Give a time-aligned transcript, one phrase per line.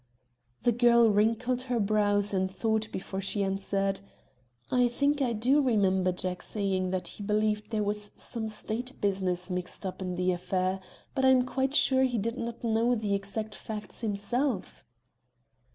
[0.63, 3.99] The girl wrinkled her brows in thought before she answered:
[4.71, 9.51] "I think I do remember Jack saying that he believed there was some State business
[9.51, 10.79] mixed up in the affair,
[11.13, 14.83] but I am quite sure he did not know the exact facts himself."